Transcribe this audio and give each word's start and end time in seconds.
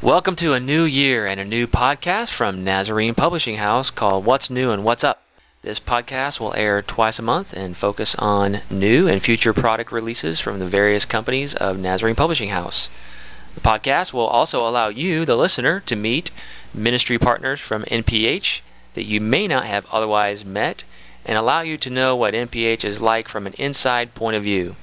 Welcome 0.00 0.36
to 0.36 0.54
a 0.54 0.60
new 0.60 0.84
year 0.84 1.26
and 1.26 1.38
a 1.38 1.44
new 1.44 1.66
podcast 1.66 2.30
from 2.30 2.64
Nazarene 2.64 3.14
Publishing 3.14 3.56
House 3.56 3.90
called 3.90 4.24
What's 4.24 4.50
New 4.50 4.70
and 4.70 4.82
What's 4.82 5.04
Up. 5.04 5.22
This 5.62 5.78
podcast 5.78 6.40
will 6.40 6.54
air 6.54 6.82
twice 6.82 7.18
a 7.18 7.22
month 7.22 7.52
and 7.52 7.76
focus 7.76 8.14
on 8.16 8.60
new 8.70 9.06
and 9.06 9.22
future 9.22 9.52
product 9.52 9.92
releases 9.92 10.40
from 10.40 10.58
the 10.58 10.66
various 10.66 11.04
companies 11.04 11.54
of 11.54 11.78
Nazarene 11.78 12.16
Publishing 12.16 12.48
House. 12.48 12.90
The 13.54 13.60
podcast 13.60 14.12
will 14.12 14.26
also 14.26 14.66
allow 14.66 14.88
you, 14.88 15.24
the 15.24 15.36
listener, 15.36 15.80
to 15.80 15.94
meet 15.94 16.30
ministry 16.74 17.18
partners 17.18 17.60
from 17.60 17.84
NPH 17.84 18.62
that 18.94 19.04
you 19.04 19.20
may 19.20 19.46
not 19.46 19.64
have 19.66 19.86
otherwise 19.92 20.44
met 20.44 20.84
and 21.28 21.36
allow 21.36 21.60
you 21.60 21.76
to 21.76 21.90
know 21.90 22.16
what 22.16 22.32
NPH 22.32 22.84
is 22.84 23.02
like 23.02 23.28
from 23.28 23.46
an 23.46 23.52
inside 23.58 24.14
point 24.14 24.34
of 24.34 24.42
view. 24.42 24.74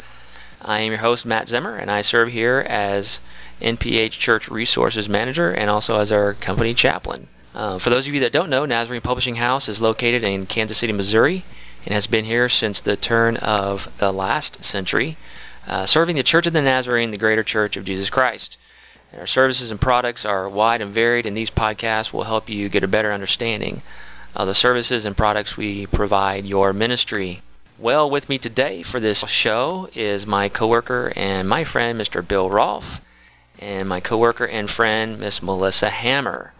I 0.62 0.81
am 0.81 0.91
your 0.91 1.02
host, 1.02 1.26
Matt 1.26 1.48
Zimmer, 1.48 1.76
and 1.76 1.90
I 1.90 2.04
serve 2.04 2.31
here 2.31 2.66
as 2.70 3.20
NPH 3.62 4.12
Church 4.12 4.48
Resources 4.48 5.09
Manager 5.09 5.52
and 5.52 5.71
also 5.71 5.99
as 5.99 6.12
our 6.12 6.35
company 6.35 6.76
chaplain. 6.76 7.27
Uh, 7.55 7.80
for 7.80 7.90
those 7.90 8.08
of 8.08 8.13
you 8.13 8.20
that 8.20 8.31
don't 8.31 8.49
know, 8.49 8.66
Nazarene 8.66 9.02
Publishing 9.02 9.35
House 9.35 9.68
is 9.68 9.81
located 9.81 10.23
in 10.23 10.45
Kansas 10.45 10.77
City, 10.77 10.94
Missouri, 10.94 11.44
and 11.84 11.94
has 11.94 12.05
been 12.05 12.26
here 12.26 12.48
since 12.48 12.80
the 12.80 12.96
turn 12.96 13.38
of 13.38 13.91
the 13.98 14.13
last 14.13 14.63
century, 14.63 15.18
uh, 15.68 15.88
serving 15.88 16.16
the 16.16 16.23
Church 16.23 16.46
of 16.46 16.54
the 16.54 16.62
Nazarene, 16.62 17.09
the 17.09 17.18
Greater 17.18 17.43
Church 17.43 17.76
of 17.76 17.85
Jesus 17.85 18.12
Christ. 18.12 18.59
And 19.12 19.20
our 19.20 19.27
services 19.27 19.71
and 19.71 19.82
products 19.82 20.26
are 20.26 20.48
wide 20.48 20.82
and 20.82 20.91
varied, 20.91 21.26
and 21.26 21.35
these 21.35 21.49
podcasts 21.49 22.13
will 22.13 22.26
help 22.26 22.49
you 22.49 22.70
get 22.70 22.84
a 22.84 22.88
better 22.88 23.12
understanding 23.12 23.82
of 24.35 24.48
the 24.48 24.53
services 24.53 25.05
and 25.05 25.16
products 25.16 25.55
we 25.55 25.85
provide 25.88 26.45
your 26.45 26.73
ministry. 26.73 27.41
Well, 27.77 28.09
with 28.09 28.30
me 28.30 28.38
today 28.38 28.84
for 28.84 28.99
this 28.99 29.26
show 29.27 29.89
is 29.93 30.27
my 30.27 30.49
coworker 30.49 31.13
and 31.15 31.48
my 31.48 31.63
friend, 31.63 31.99
Mr. 31.99 32.26
Bill 32.26 32.49
Rolfe 32.49 33.01
and 33.60 33.87
my 33.87 33.99
coworker 33.99 34.45
and 34.45 34.70
friend, 34.70 35.20
Miss 35.20 35.41
Melissa 35.41 35.90
Hammer. 35.90 36.54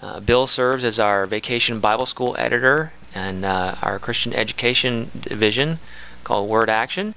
Uh, 0.00 0.20
Bill 0.20 0.46
serves 0.46 0.84
as 0.84 1.00
our 1.00 1.26
Vacation 1.26 1.80
Bible 1.80 2.06
School 2.06 2.36
editor 2.38 2.92
and 3.14 3.44
uh, 3.44 3.74
our 3.82 3.98
Christian 3.98 4.32
Education 4.32 5.10
division 5.20 5.80
called 6.22 6.48
Word 6.48 6.70
Action. 6.70 7.14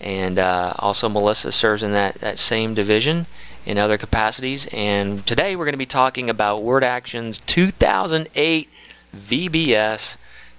And 0.00 0.38
uh, 0.38 0.74
also, 0.78 1.08
Melissa 1.08 1.52
serves 1.52 1.82
in 1.82 1.92
that, 1.92 2.16
that 2.16 2.38
same 2.38 2.74
division 2.74 3.26
in 3.64 3.78
other 3.78 3.96
capacities. 3.96 4.66
And 4.72 5.24
today 5.26 5.54
we're 5.54 5.64
going 5.64 5.72
to 5.72 5.78
be 5.78 5.86
talking 5.86 6.28
about 6.28 6.62
Word 6.62 6.84
Action's 6.84 7.38
2008 7.38 8.68
VBS 9.16 10.16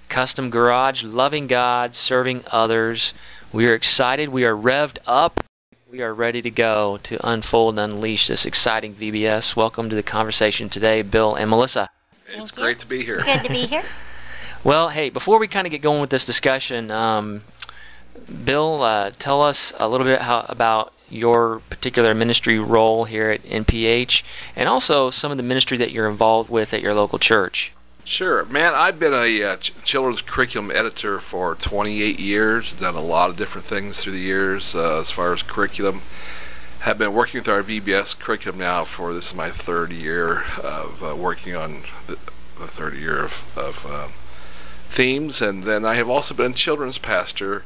Custom 0.08 0.50
Garage 0.50 1.04
Loving 1.04 1.46
God, 1.46 1.94
Serving 1.94 2.44
Others. 2.50 3.14
We 3.52 3.66
are 3.68 3.74
excited. 3.74 4.28
We 4.28 4.44
are 4.44 4.56
revved 4.56 4.98
up 5.06 5.44
we 5.90 6.02
are 6.02 6.12
ready 6.12 6.42
to 6.42 6.50
go 6.50 6.98
to 7.04 7.26
unfold 7.26 7.78
and 7.78 7.94
unleash 7.94 8.26
this 8.26 8.44
exciting 8.44 8.94
VBS. 8.94 9.56
Welcome 9.56 9.88
to 9.88 9.96
the 9.96 10.02
conversation 10.02 10.68
today, 10.68 11.00
Bill 11.00 11.34
and 11.34 11.48
Melissa. 11.48 11.88
It's 12.28 12.50
great 12.50 12.78
to 12.80 12.86
be 12.86 13.02
here. 13.06 13.22
Good 13.22 13.44
to 13.44 13.50
be 13.50 13.62
here. 13.62 13.84
well, 14.64 14.90
hey, 14.90 15.08
before 15.08 15.38
we 15.38 15.48
kind 15.48 15.66
of 15.66 15.70
get 15.70 15.80
going 15.80 16.02
with 16.02 16.10
this 16.10 16.26
discussion, 16.26 16.90
um, 16.90 17.44
Bill, 18.44 18.82
uh, 18.82 19.12
tell 19.18 19.40
us 19.40 19.72
a 19.80 19.88
little 19.88 20.04
bit 20.04 20.20
how, 20.20 20.44
about 20.50 20.92
your 21.08 21.60
particular 21.70 22.12
ministry 22.12 22.58
role 22.58 23.06
here 23.06 23.30
at 23.30 23.42
NPH 23.44 24.22
and 24.56 24.68
also 24.68 25.08
some 25.08 25.30
of 25.30 25.38
the 25.38 25.42
ministry 25.42 25.78
that 25.78 25.90
you're 25.90 26.10
involved 26.10 26.50
with 26.50 26.74
at 26.74 26.82
your 26.82 26.92
local 26.92 27.18
church. 27.18 27.72
Sure, 28.08 28.46
man. 28.46 28.72
I've 28.74 28.98
been 28.98 29.12
a 29.12 29.42
uh, 29.42 29.56
children's 29.58 30.22
curriculum 30.22 30.70
editor 30.70 31.20
for 31.20 31.54
28 31.54 32.18
years. 32.18 32.72
Done 32.72 32.94
a 32.94 33.02
lot 33.02 33.28
of 33.28 33.36
different 33.36 33.66
things 33.66 34.02
through 34.02 34.14
the 34.14 34.18
years 34.18 34.74
uh, 34.74 35.00
as 35.00 35.10
far 35.10 35.34
as 35.34 35.42
curriculum. 35.42 36.00
Have 36.80 36.96
been 36.96 37.12
working 37.12 37.38
with 37.38 37.48
our 37.48 37.62
VBS 37.62 38.18
curriculum 38.18 38.58
now 38.58 38.84
for 38.84 39.12
this 39.12 39.32
is 39.32 39.34
my 39.34 39.50
third 39.50 39.92
year 39.92 40.44
of 40.64 41.04
uh, 41.04 41.14
working 41.14 41.54
on 41.54 41.82
the, 42.06 42.14
the, 42.14 42.66
third 42.66 42.94
year 42.94 43.22
of, 43.22 43.54
of 43.58 43.84
uh, 43.86 44.08
themes, 44.88 45.42
and 45.42 45.64
then 45.64 45.84
I 45.84 45.94
have 45.96 46.08
also 46.08 46.34
been 46.34 46.54
children's 46.54 46.96
pastor 46.96 47.62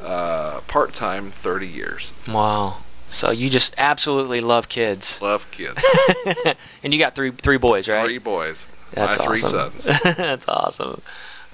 uh, 0.00 0.62
part 0.66 0.94
time 0.94 1.30
30 1.30 1.68
years. 1.68 2.12
Wow. 2.26 2.78
So 3.08 3.30
you 3.30 3.48
just 3.50 3.74
absolutely 3.78 4.40
love 4.40 4.68
kids. 4.68 5.20
Love 5.22 5.50
kids. 5.50 5.84
and 6.82 6.92
you 6.92 6.98
got 6.98 7.14
three 7.14 7.30
three 7.30 7.56
boys, 7.56 7.88
right? 7.88 8.04
Three 8.04 8.18
boys. 8.18 8.66
That's 8.92 9.18
My 9.18 9.24
awesome. 9.24 9.70
three 9.70 9.84
sons. 9.84 9.84
That's 10.16 10.48
awesome. 10.48 11.02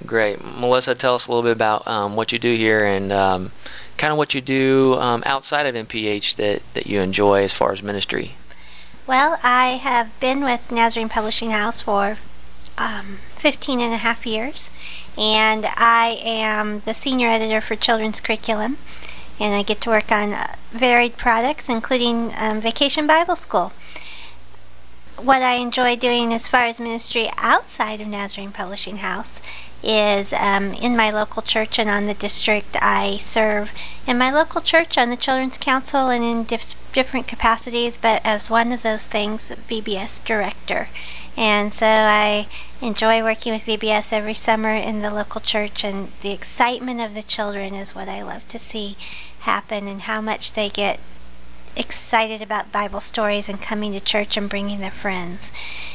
Great, 0.06 0.42
Melissa. 0.42 0.94
Tell 0.94 1.14
us 1.14 1.26
a 1.26 1.30
little 1.30 1.42
bit 1.42 1.52
about 1.52 1.86
um, 1.86 2.16
what 2.16 2.32
you 2.32 2.38
do 2.38 2.54
here 2.56 2.84
and 2.84 3.12
um, 3.12 3.52
kind 3.96 4.10
of 4.10 4.18
what 4.18 4.34
you 4.34 4.40
do 4.40 4.94
um, 4.94 5.22
outside 5.26 5.66
of 5.66 5.74
NPH 5.74 6.36
that 6.36 6.62
that 6.74 6.86
you 6.86 7.00
enjoy 7.00 7.44
as 7.44 7.52
far 7.52 7.72
as 7.72 7.82
ministry. 7.82 8.34
Well, 9.06 9.38
I 9.42 9.80
have 9.82 10.18
been 10.20 10.44
with 10.44 10.70
Nazarene 10.70 11.08
Publishing 11.08 11.50
House 11.50 11.82
for 11.82 12.16
um, 12.78 13.18
15 13.36 13.80
and 13.80 13.92
a 13.92 13.98
half 13.98 14.26
years, 14.26 14.70
and 15.18 15.66
I 15.76 16.20
am 16.24 16.80
the 16.84 16.94
senior 16.94 17.28
editor 17.28 17.60
for 17.60 17.76
children's 17.76 18.20
curriculum 18.20 18.78
and 19.42 19.56
I 19.56 19.64
get 19.64 19.80
to 19.82 19.90
work 19.90 20.12
on 20.12 20.32
uh, 20.32 20.54
varied 20.70 21.16
products, 21.16 21.68
including 21.68 22.32
um, 22.36 22.60
Vacation 22.60 23.08
Bible 23.08 23.34
School. 23.34 23.72
What 25.16 25.42
I 25.42 25.54
enjoy 25.54 25.96
doing 25.96 26.32
as 26.32 26.46
far 26.46 26.64
as 26.64 26.80
ministry 26.80 27.28
outside 27.36 28.00
of 28.00 28.06
Nazarene 28.06 28.52
Publishing 28.52 28.98
House 28.98 29.40
is 29.82 30.32
um, 30.32 30.72
in 30.74 30.96
my 30.96 31.10
local 31.10 31.42
church 31.42 31.80
and 31.80 31.90
on 31.90 32.06
the 32.06 32.14
district. 32.14 32.76
I 32.80 33.18
serve 33.18 33.72
in 34.06 34.16
my 34.16 34.30
local 34.30 34.60
church 34.60 34.96
on 34.96 35.10
the 35.10 35.16
Children's 35.16 35.58
Council 35.58 36.08
and 36.08 36.22
in 36.22 36.44
dif- 36.44 36.92
different 36.92 37.26
capacities, 37.26 37.98
but 37.98 38.22
as 38.24 38.48
one 38.48 38.70
of 38.70 38.82
those 38.82 39.06
things, 39.06 39.50
VBS 39.68 40.24
director. 40.24 40.88
And 41.36 41.72
so 41.72 41.86
I 41.86 42.46
enjoy 42.80 43.22
working 43.22 43.52
with 43.52 43.62
VBS 43.62 44.12
every 44.12 44.34
summer 44.34 44.74
in 44.74 45.02
the 45.02 45.10
local 45.10 45.40
church, 45.40 45.82
and 45.82 46.12
the 46.20 46.30
excitement 46.30 47.00
of 47.00 47.14
the 47.14 47.22
children 47.22 47.74
is 47.74 47.94
what 47.94 48.08
I 48.08 48.22
love 48.22 48.46
to 48.48 48.58
see 48.58 48.96
happen 49.42 49.86
and 49.86 50.02
how 50.02 50.20
much 50.20 50.52
they 50.52 50.68
get 50.68 50.98
excited 51.76 52.42
about 52.42 52.72
Bible 52.72 53.00
stories 53.00 53.48
and 53.48 53.60
coming 53.60 53.92
to 53.92 54.00
church 54.00 54.36
and 54.36 54.48
bringing 54.48 54.80
their 54.80 54.90
friends. 54.90 55.50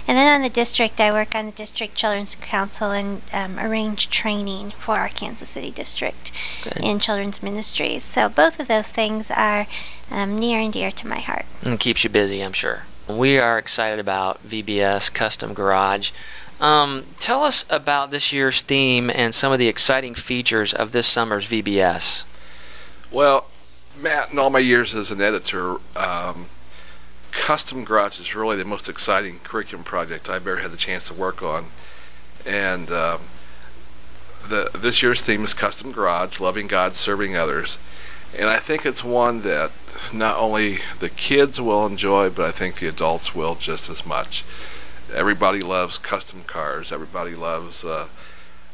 And 0.08 0.18
then 0.18 0.34
on 0.34 0.42
the 0.42 0.50
district, 0.50 1.00
I 1.00 1.12
work 1.12 1.36
on 1.36 1.46
the 1.46 1.52
district 1.52 1.96
children's 1.96 2.36
council 2.36 2.92
and 2.92 3.22
um, 3.32 3.60
arrange 3.60 4.10
training 4.10 4.72
for 4.72 4.96
our 4.96 5.10
Kansas 5.10 5.50
City 5.50 5.72
district 5.72 6.32
Good. 6.64 6.84
in 6.84 7.00
children's 7.00 7.44
ministries. 7.44 8.04
So 8.04 8.30
both 8.30 8.60
of 8.60 8.68
those 8.68 8.90
things 8.90 9.30
are 9.30 9.68
um, 10.10 10.38
near 10.40 10.60
and 10.60 10.74
dear 10.74 10.92
to 10.92 11.08
my 11.08 11.20
heart. 11.20 11.46
And 11.64 11.80
keeps 11.80 12.04
you 12.04 12.10
busy, 12.10 12.42
I'm 12.42 12.54
sure. 12.54 12.84
We 13.08 13.38
are 13.38 13.58
excited 13.58 14.00
about 14.00 14.46
VBS 14.48 15.14
Custom 15.14 15.54
Garage. 15.54 16.12
Um, 16.60 17.06
tell 17.20 17.44
us 17.44 17.66
about 17.70 18.10
this 18.10 18.34
year's 18.34 18.62
theme 18.62 19.12
and 19.14 19.34
some 19.34 19.52
of 19.52 19.60
the 19.60 19.68
exciting 19.68 20.16
features 20.16 20.74
of 20.74 20.92
this 20.92 21.06
summer's 21.06 21.46
VBS. 21.46 22.26
Well, 23.12 23.48
Matt, 23.98 24.34
in 24.34 24.40
all 24.40 24.50
my 24.50 24.60
years 24.60 24.94
as 24.94 25.12
an 25.12 25.22
editor, 25.22 25.78
um, 25.96 26.48
Custom 27.32 27.86
Garage 27.86 28.20
is 28.20 28.36
really 28.36 28.58
the 28.58 28.66
most 28.66 28.90
exciting 28.90 29.40
curriculum 29.44 29.86
project 29.86 30.30
I've 30.30 30.46
ever 30.46 30.58
had 30.58 30.72
the 30.72 30.78
chance 30.78 31.08
to 31.08 31.14
work 31.14 31.42
on. 31.42 31.68
And 32.46 32.92
um, 32.92 33.22
the 34.50 34.72
this 34.76 35.02
year's 35.02 35.22
theme 35.22 35.46
is 35.46 35.54
Custom 35.54 35.94
Garage, 35.94 36.42
loving 36.42 36.68
God, 36.68 36.94
serving 36.94 37.38
others. 37.38 37.78
And 38.38 38.50
I 38.50 38.58
think 38.58 38.86
it's 38.86 39.06
one 39.06 39.42
that 39.42 39.72
not 40.14 40.38
only 40.38 40.80
the 41.00 41.10
kids 41.10 41.62
will 41.62 41.86
enjoy, 41.86 42.30
but 42.30 42.46
I 42.46 42.52
think 42.52 42.76
the 42.76 42.88
adults 42.88 43.34
will 43.34 43.56
just 43.56 43.90
as 43.90 44.06
much. 44.06 44.44
Everybody 45.14 45.62
loves 45.62 45.98
custom 45.98 46.44
cars. 46.44 46.92
Everybody 46.92 47.36
loves 47.36 47.86
uh, 47.86 48.08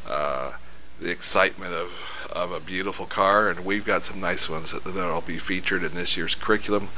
uh, 0.08 0.54
the 1.00 1.12
excitement 1.12 1.74
of 1.74 1.92
of 2.34 2.52
a 2.52 2.59
beautiful 2.59 3.06
car, 3.06 3.50
and 3.50 3.64
we've 3.64 3.85
got 3.85 4.03
some 4.03 4.20
nice 4.20 4.50
ones 4.50 4.72
that 4.72 4.85
will 4.85 5.22
be 5.22 5.38
featured 5.38 5.84
in 5.84 5.94
this 5.94 6.18
year's 6.18 6.35
curriculum, 6.35 6.90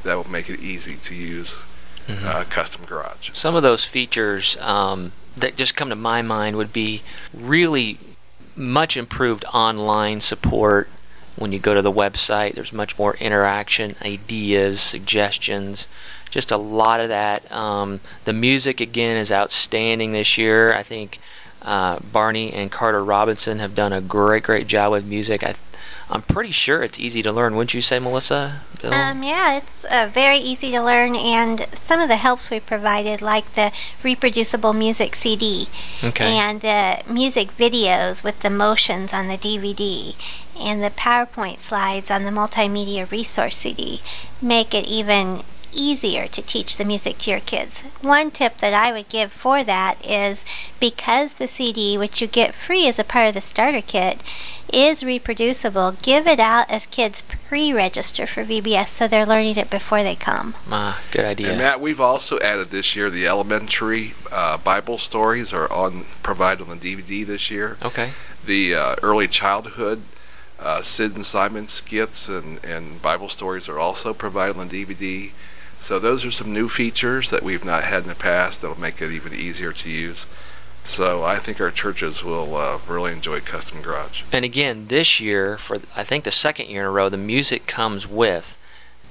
that 0.04 0.16
will 0.16 0.30
make 0.30 0.50
it 0.50 0.60
easy 0.60 0.95
to 0.95 1.16
use 1.16 1.63
Mm-hmm. 2.07 2.27
uh, 2.27 2.44
Custom 2.51 2.86
Garage. 2.86 3.31
Some 3.33 3.56
of 3.56 3.63
those 3.63 3.83
features 3.83 4.57
um, 4.62 5.12
that 5.36 5.56
just 5.56 5.75
come 5.75 5.89
to 5.89 5.95
my 5.95 6.22
mind 6.22 6.56
would 6.56 6.72
be 6.72 7.01
really 7.33 7.98
much 8.56 8.95
improved 8.95 9.44
online 9.54 10.19
support. 10.19 10.88
When 11.36 11.52
you 11.52 11.60
go 11.60 11.74
to 11.74 11.82
the 11.82 11.92
website, 11.92 12.54
there's 12.54 12.72
much 12.72 12.98
more 12.98 13.16
interaction, 13.18 13.96
ideas, 14.02 14.80
suggestions, 14.80 15.88
just 16.30 16.52
a 16.52 16.58
lot 16.58 17.00
of 17.00 17.10
that. 17.10 17.50
Um, 17.52 18.00
the 18.24 18.34
music, 18.34 18.82
again, 18.82 19.18
is 19.18 19.32
outstanding 19.32 20.12
this 20.12 20.38
year. 20.38 20.74
I 20.74 20.84
think 20.84 21.20
uh, 21.62 22.00
Barney 22.00 22.54
and 22.54 22.72
Carter 22.72 23.04
Robinson 23.04 23.60
have 23.60 23.76
done 23.76 23.94
a 23.94 24.02
great, 24.02 24.44
great 24.44 24.68
job 24.68 24.92
with 24.92 25.06
music. 25.06 25.44
I, 25.44 25.56
I'm 26.10 26.22
pretty 26.22 26.52
sure 26.52 26.84
it's 26.84 27.00
easy 27.00 27.22
to 27.24 27.31
learn, 27.31 27.56
wouldn't 27.56 27.74
you 27.74 27.81
say, 27.81 27.98
Melissa? 27.98 28.62
Bill? 28.81 28.94
Um, 28.94 29.24
yeah, 29.24 29.57
it's 29.57 29.86
uh, 29.86 30.10
very 30.12 30.38
easy 30.38 30.69
to 30.72 30.81
learn, 30.81 31.16
and 31.16 31.68
some 31.74 32.00
of 32.00 32.10
the 32.10 32.18
helps 32.18 32.52
we 32.52 32.60
provided, 32.60 33.22
like 33.22 33.56
the 33.56 33.72
reproducible 34.04 34.74
music 34.74 35.16
CD 35.16 35.68
okay. 36.04 36.38
and 36.38 36.62
the 36.62 37.02
music 37.12 37.50
videos 37.57 38.24
with 38.24 38.42
the 38.42 38.50
motions 38.52 39.13
on 39.13 39.28
the 39.28 39.38
DVD 39.38 40.16
and 40.60 40.84
the 40.84 40.90
PowerPoint 40.90 41.60
slides 41.60 42.12
on 42.12 42.24
the 42.24 42.31
multimedia 42.31 43.10
resource 43.10 43.58
CD, 43.58 44.01
make 44.42 44.74
it 44.74 44.86
even 44.86 45.42
easier 45.75 46.27
to 46.27 46.42
teach 46.42 46.77
the 46.77 46.86
music 46.86 47.18
to 47.19 47.31
your 47.31 47.39
kids. 47.39 47.83
One 48.01 48.31
tip 48.31 48.57
that 48.57 48.74
I 48.74 48.92
would 48.92 49.10
give 49.10 49.31
for 49.31 49.63
that 49.63 50.04
is 50.06 50.44
because 50.80 51.33
the 51.33 51.48
CD, 51.48 51.98
which 51.98 52.22
you 52.22 52.27
get 52.27 52.54
free 52.54 52.88
as 52.88 52.98
a 52.98 53.04
part 53.04 53.27
of 53.27 53.33
the 53.33 53.42
starter 53.42 53.81
kit, 53.81 54.24
is 54.72 55.04
reproducible, 55.04 55.98
give 56.01 56.27
it 56.27 56.39
out 56.39 56.69
as 56.69 56.86
kids 56.86 57.22
pre 57.22 57.72
register 57.74 58.25
for 58.25 58.44
VBS 58.44 58.88
so 58.88 59.07
they're 59.07 59.25
learning 59.25 59.57
it 59.57 59.69
before 59.69 60.01
they 60.01 60.16
come. 60.16 60.56
Ah, 60.72 61.01
good 61.12 61.25
idea. 61.25 61.50
And 61.50 61.60
Matt, 61.60 61.80
we've 61.80 62.01
also 62.01 62.39
added 62.39 62.69
this 62.69 62.95
year 62.95 63.10
the 63.10 63.27
elementary 63.27 64.13
uh, 64.31 64.57
Bible 64.57 64.98
stories 64.98 65.54
are 65.54 65.72
on 65.72 66.06
provided 66.24 66.68
on 66.68 66.80
the 66.80 66.95
DVD 66.95 67.25
this 67.25 67.51
year. 67.51 67.77
okay. 67.83 68.12
The 68.45 68.75
uh, 68.75 68.95
early 69.01 69.27
childhood 69.27 70.01
uh, 70.60 70.81
Sid 70.81 71.16
and 71.16 71.25
Simon 71.25 71.68
skits 71.68 72.30
and, 72.30 72.63
and 72.63 73.01
Bible 73.01 73.30
stories 73.30 73.68
are 73.68 73.80
also 73.80 74.13
provided 74.13 74.57
on 74.57 74.69
DVD. 74.69 75.31
So 75.86 76.00
those 76.00 76.26
are 76.26 76.32
some 76.32 76.52
new 76.52 76.68
features 76.68 77.30
that 77.30 77.44
we've 77.44 77.64
not 77.64 77.84
had 77.84 78.02
in 78.02 78.10
the 78.10 78.16
past 78.16 78.64
that'll 78.64 78.82
make 78.82 79.04
it 79.04 79.12
even 79.12 79.36
easier 79.36 79.72
to 79.72 79.88
use. 79.88 80.26
So 80.84 81.24
I 81.24 81.38
think 81.38 81.62
our 81.62 81.70
churches 81.70 82.24
will 82.24 82.56
uh, 82.56 82.80
really 82.88 83.12
enjoy 83.12 83.42
Custom 83.42 83.84
Garage. 83.84 84.24
And 84.32 84.44
again, 84.44 84.88
this 84.88 85.20
year, 85.20 85.60
for 85.60 85.78
I 85.96 86.04
think 86.04 86.24
the 86.24 86.32
second 86.32 86.70
year 86.70 86.82
in 86.82 86.88
a 86.88 86.92
row, 86.92 87.08
the 87.10 87.18
music 87.18 87.68
comes 87.68 88.08
with 88.08 88.58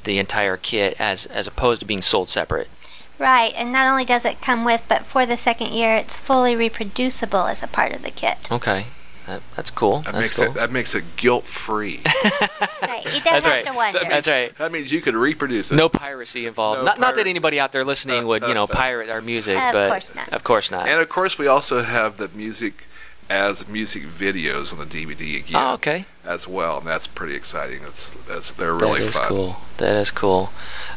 the 0.03 0.19
entire 0.19 0.57
kit 0.57 0.97
as 1.01 1.27
as 1.27 1.47
opposed 1.47 1.79
to 1.83 1.87
being 1.87 2.03
sold 2.03 2.29
separate. 2.29 2.69
Right, 3.21 3.55
and 3.57 3.71
not 3.71 3.89
only 3.89 4.05
does 4.05 4.25
it 4.25 4.41
come 4.41 4.65
with, 4.65 4.83
but 4.89 5.07
for 5.07 5.25
the 5.25 5.37
second 5.37 5.69
year, 5.69 5.95
it's 5.95 6.17
fully 6.17 6.57
reproducible 6.57 7.47
as 7.47 7.63
a 7.63 7.69
part 7.69 7.95
of 7.95 8.03
the 8.03 8.11
kit. 8.11 8.51
Okay, 8.51 8.87
that, 9.27 9.41
that's 9.57 9.71
cool. 9.71 10.01
That 10.01 10.13
that's 10.13 10.19
makes 10.19 10.39
cool. 10.39 10.49
it 10.49 10.55
that 10.55 10.71
makes 10.71 10.95
it 10.95 11.05
guilt 11.17 11.45
free. 11.45 12.01
Right, 12.83 13.05
you 13.07 13.11
don't 13.13 13.25
That's 13.25 13.47
have 13.47 13.55
right. 13.55 13.67
to 13.67 13.73
wonder. 13.73 14.01
That's 14.03 14.29
right. 14.29 14.55
that 14.57 14.71
means 14.71 14.93
you 14.93 15.01
can 15.01 15.17
reproduce 15.17 15.73
it. 15.73 15.77
No 15.77 15.89
piracy 15.89 16.47
involved. 16.47 16.81
No 16.81 16.85
not, 16.85 17.01
not 17.01 17.15
that 17.17 17.27
anybody 17.27 17.59
out 17.59 17.73
there 17.73 17.85
listening 17.85 18.27
would, 18.27 18.43
you 18.43 18.53
know, 18.53 18.65
uh, 18.65 18.67
uh, 18.67 18.73
uh. 18.73 18.77
pirate 18.77 19.09
our 19.09 19.23
music, 19.23 19.57
Of 19.57 19.73
but 19.73 19.89
course 19.89 20.15
not. 20.15 20.29
of 20.33 20.45
course 20.45 20.71
not. 20.71 20.87
And 20.87 21.01
of 21.01 21.09
course, 21.09 21.39
we 21.39 21.47
also 21.47 21.83
have 21.83 22.19
the 22.19 22.29
music 22.29 22.87
as 23.31 23.67
music 23.67 24.03
videos 24.03 24.73
on 24.73 24.79
the 24.79 24.85
DVD 24.85 25.39
again 25.39 25.63
oh, 25.63 25.75
okay. 25.75 26.05
as 26.25 26.47
well, 26.47 26.79
and 26.79 26.87
that's 26.87 27.07
pretty 27.07 27.35
exciting. 27.35 27.81
That's 27.81 28.11
that's 28.11 28.51
they're 28.51 28.75
really 28.75 29.01
that 29.01 29.07
is 29.07 29.17
fun. 29.17 29.29
cool. 29.29 29.57
That 29.79 29.97
is 29.97 30.11
cool. 30.11 30.51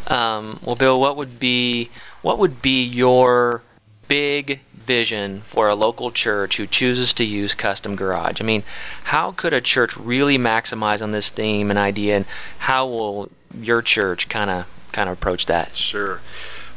Um, 0.07 0.59
well, 0.63 0.75
Bill, 0.75 0.99
what 0.99 1.15
would 1.15 1.39
be 1.39 1.89
what 2.21 2.37
would 2.37 2.61
be 2.61 2.83
your 2.83 3.63
big 4.07 4.59
vision 4.87 5.41
for 5.41 5.67
a 5.69 5.75
local 5.75 6.09
church 6.09 6.57
who 6.57 6.65
chooses 6.65 7.13
to 7.13 7.25
use 7.25 7.53
custom 7.53 7.95
garage? 7.95 8.41
I 8.41 8.43
mean, 8.43 8.63
how 9.03 9.31
could 9.31 9.53
a 9.53 9.61
church 9.61 9.95
really 9.97 10.37
maximize 10.37 11.03
on 11.03 11.11
this 11.11 11.29
theme 11.29 11.69
and 11.69 11.77
idea, 11.77 12.15
and 12.15 12.25
how 12.59 12.87
will 12.87 13.29
your 13.61 13.81
church 13.81 14.29
kind 14.29 14.49
of 14.49 14.65
kind 14.93 15.09
of 15.09 15.17
approach 15.17 15.45
that? 15.45 15.75
Sure. 15.75 16.21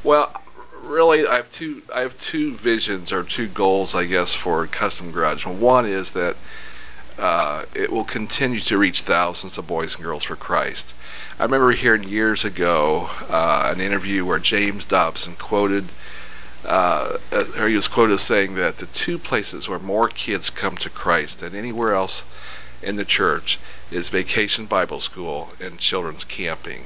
Well, 0.05 0.35
really, 0.83 1.27
I 1.27 1.37
have 1.37 1.51
two. 1.51 1.83
I 1.95 2.01
have 2.01 2.19
two 2.19 2.53
visions 2.53 3.13
or 3.13 3.23
two 3.23 3.49
goals, 3.49 3.95
I 3.95 4.05
guess, 4.05 4.35
for 4.35 4.67
Custom 4.67 5.13
Garage. 5.13 5.47
One 5.47 5.87
is 5.87 6.13
that 6.13 6.37
uh, 7.19 7.65
it 7.75 7.91
will 7.91 8.05
continue 8.05 8.61
to 8.61 8.79
reach 8.79 9.03
thousands 9.03 9.59
of 9.59 9.67
boys 9.67 9.95
and 9.95 10.05
girls 10.05 10.25
for 10.25 10.37
Christ. 10.37 10.95
I 11.39 11.45
remember 11.45 11.73
hearing 11.73 12.05
years 12.05 12.45
ago 12.45 13.11
uh, 13.29 13.73
an 13.75 13.81
interview 13.81 14.25
where 14.25 14.39
James 14.39 14.85
Dobson 14.85 15.35
quoted, 15.37 15.85
uh, 16.65 17.17
or 17.59 17.69
he 17.69 17.77
was 17.77 17.89
quoted 17.89 18.15
as 18.15 18.23
saying 18.23 18.55
that 18.57 18.79
the 18.79 18.87
two 18.87 19.19
places 19.19 19.69
where 19.69 19.79
more 19.79 20.09
kids 20.09 20.51
come 20.51 20.77
to 20.77 20.91
Christ 20.91 21.41
than 21.41 21.55
anywhere 21.55 21.95
else 21.95 22.25
in 22.83 22.97
the 22.97 23.05
church 23.05 23.59
is 23.91 24.09
Vacation 24.09 24.67
Bible 24.67 25.01
School 25.01 25.51
and 25.61 25.79
children's 25.79 26.25
camping. 26.25 26.85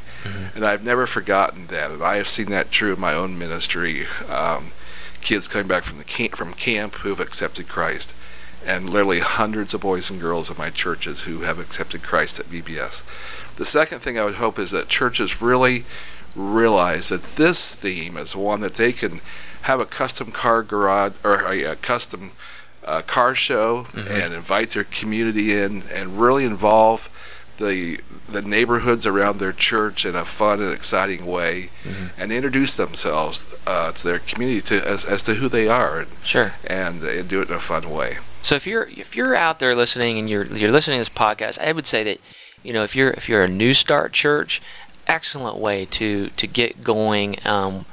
And 0.55 0.65
I've 0.65 0.85
never 0.85 1.06
forgotten 1.06 1.67
that, 1.69 1.91
and 1.91 2.03
I 2.03 2.17
have 2.17 2.29
seen 2.29 2.47
that 2.47 2.71
true 2.71 2.94
in 2.94 3.00
my 3.00 3.15
own 3.15 3.38
ministry. 3.38 4.06
Um, 4.29 4.73
kids 5.21 5.49
coming 5.49 5.67
back 5.69 5.82
from 5.85 5.99
the 5.99 6.05
camp, 6.05 6.37
from 6.37 6.53
camp 6.55 6.97
who 6.97 7.11
have 7.11 7.21
accepted 7.21 7.69
Christ, 7.69 8.15
and 8.67 8.88
literally 8.88 9.21
hundreds 9.21 9.75
of 9.75 9.82
boys 9.82 10.09
and 10.11 10.21
girls 10.21 10.50
in 10.50 10.56
my 10.56 10.71
churches 10.71 11.23
who 11.23 11.41
have 11.41 11.59
accepted 11.59 12.03
Christ 12.03 12.41
at 12.41 12.47
VBS. 12.47 13.05
The 13.56 13.65
second 13.65 14.00
thing 14.00 14.19
I 14.19 14.25
would 14.25 14.37
hope 14.37 14.59
is 14.59 14.71
that 14.71 14.88
churches 14.88 15.43
really 15.43 15.85
realize 16.35 17.09
that 17.11 17.37
this 17.37 17.75
theme 17.75 18.17
is 18.17 18.35
one 18.35 18.61
that 18.61 18.75
they 18.75 18.93
can 18.93 19.21
have 19.64 19.81
a 19.81 19.87
custom 19.87 20.31
car 20.31 20.62
garage 20.62 21.12
or 21.25 21.46
a, 21.50 21.75
custom 21.76 22.31
uh, 22.84 23.00
car 23.02 23.34
show 23.34 23.87
and 23.94 24.34
invite 24.34 24.70
their 24.70 24.84
community 24.84 25.52
in 25.58 25.82
and 25.93 26.20
really 26.20 26.44
involve 26.44 27.08
the 27.58 27.99
the 28.28 28.43
neighborhoods 28.43 29.06
around 29.06 29.38
their 29.38 29.52
church 29.52 30.05
in 30.05 30.14
a 30.16 30.25
fun 30.25 30.61
and 30.61 30.72
exciting 30.72 31.25
way 31.25 31.70
and 32.19 32.32
introduce 32.32 32.76
themselves 32.76 33.55
uh, 33.66 33.93
to 33.93 34.02
their 34.08 34.19
community 34.19 34.61
to 34.61 34.76
as, 34.87 35.05
as 35.05 35.22
to 35.22 35.34
who 35.34 35.49
they 35.49 35.69
are 35.69 36.00
and, 36.00 36.08
Sure. 36.25 36.52
and, 36.66 37.02
uh, 37.05 37.22
do 37.22 37.40
it 37.40 37.49
in 37.49 37.55
a 37.55 37.61
fun 37.61 37.88
way. 37.90 38.19
So 38.43 38.55
if 38.56 38.66
you're 38.66 38.88
if 38.88 39.14
you're 39.16 39.34
out 39.37 39.61
there 39.61 39.75
listening 39.75 40.19
and 40.19 40.28
you're 40.28 40.44
you're 40.46 40.72
listening 40.72 40.96
to 40.99 41.00
this 41.00 41.16
podcast, 41.16 41.58
I 41.58 41.72
would 41.72 41.87
say 41.87 42.02
that 42.05 42.19
you 42.62 42.72
know 42.75 42.82
if 42.82 42.94
you're 42.96 43.11
if 43.12 43.28
you're 43.28 43.43
a 43.44 43.49
new 43.49 43.72
start 43.72 44.12
church, 44.12 44.61
excellent 45.06 45.56
way 45.56 45.87
to 45.87 46.28
to 46.28 46.47
get 46.47 46.83
going. 46.85 47.37
Um, 47.47 47.87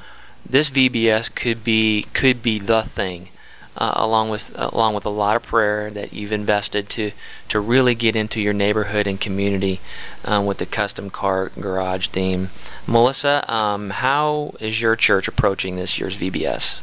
this 0.47 0.69
VBS 0.69 1.33
could 1.33 1.63
be 1.63 2.07
could 2.13 2.41
be 2.41 2.59
the 2.59 2.83
thing, 2.83 3.29
uh, 3.77 3.93
along 3.95 4.29
with 4.29 4.51
along 4.55 4.93
with 4.93 5.05
a 5.05 5.09
lot 5.09 5.35
of 5.35 5.43
prayer 5.43 5.89
that 5.89 6.13
you've 6.13 6.31
invested 6.31 6.89
to 6.89 7.11
to 7.49 7.59
really 7.59 7.95
get 7.95 8.15
into 8.15 8.41
your 8.41 8.53
neighborhood 8.53 9.07
and 9.07 9.19
community 9.19 9.79
um, 10.25 10.45
with 10.45 10.57
the 10.57 10.65
custom 10.65 11.09
car 11.09 11.51
garage 11.59 12.07
theme. 12.07 12.49
Melissa, 12.87 13.45
um, 13.51 13.91
how 13.91 14.53
is 14.59 14.81
your 14.81 14.95
church 14.95 15.27
approaching 15.27 15.75
this 15.75 15.99
year's 15.99 16.17
VBS? 16.17 16.81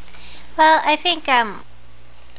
Well, 0.57 0.81
I 0.85 0.97
think, 0.97 1.29
um, 1.29 1.61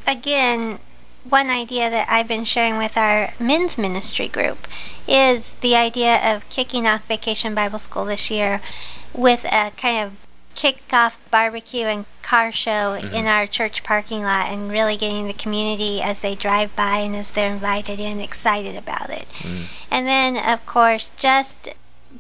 again, 0.05 0.79
one 1.23 1.49
idea 1.49 1.89
that 1.89 2.07
I've 2.09 2.27
been 2.27 2.43
sharing 2.43 2.77
with 2.77 2.97
our 2.97 3.33
men's 3.39 3.77
ministry 3.77 4.27
group 4.27 4.67
is 5.07 5.53
the 5.53 5.75
idea 5.75 6.19
of 6.23 6.47
kicking 6.49 6.85
off 6.85 7.07
Vacation 7.07 7.55
Bible 7.55 7.79
School 7.79 8.05
this 8.05 8.29
year 8.29 8.61
with 9.13 9.45
a 9.45 9.71
kind 9.77 10.05
of 10.05 10.13
kickoff 10.59 11.15
barbecue 11.31 11.85
and 11.85 12.05
car 12.21 12.51
show 12.51 12.93
in 12.93 13.25
our 13.27 13.47
church 13.47 13.81
parking 13.81 14.23
lot 14.23 14.49
and 14.49 14.69
really 14.69 14.97
getting 14.97 15.25
the 15.25 15.33
community 15.33 16.01
as 16.01 16.19
they 16.19 16.35
drive 16.35 16.75
by 16.75 16.97
and 16.97 17.15
as 17.15 17.31
they're 17.31 17.53
invited 17.53 17.97
in 17.97 18.19
excited 18.19 18.75
about 18.75 19.09
it. 19.09 19.25
And 19.89 20.05
then, 20.05 20.35
of 20.35 20.65
course, 20.65 21.11
just 21.17 21.69